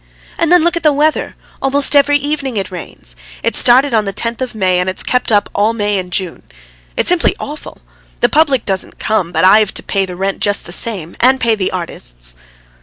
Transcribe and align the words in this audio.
And 0.39 0.51
then 0.51 0.63
look 0.63 0.75
at 0.75 0.81
the 0.81 0.91
weather! 0.91 1.35
Almost 1.61 1.95
every 1.95 2.17
evening 2.17 2.57
it 2.57 2.71
rains. 2.71 3.15
It 3.43 3.55
started 3.55 3.93
on 3.93 4.05
the 4.05 4.11
tenth 4.11 4.41
of 4.41 4.55
May, 4.55 4.79
and 4.79 4.89
it's 4.89 5.03
kept 5.03 5.29
it 5.29 5.35
up 5.35 5.47
all 5.53 5.73
May 5.73 5.99
and 5.99 6.11
June. 6.11 6.41
It's 6.97 7.07
simply 7.07 7.35
awful! 7.39 7.83
The 8.21 8.27
public 8.27 8.65
doesn't 8.65 8.97
come, 8.97 9.31
but 9.31 9.45
I've 9.45 9.75
to 9.75 9.83
pay 9.83 10.07
the 10.07 10.15
rent 10.15 10.39
just 10.39 10.65
the 10.65 10.71
same, 10.71 11.15
and 11.19 11.39
pay 11.39 11.53
the 11.53 11.69
artists." 11.69 12.35